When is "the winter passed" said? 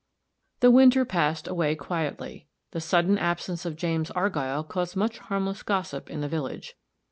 0.61-1.47